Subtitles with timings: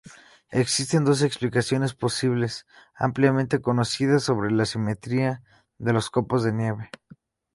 [0.49, 2.65] Existen dos explicaciones posibles
[2.95, 5.43] ampliamente conocidas sobre la simetría
[5.77, 6.89] de los copos de nieve.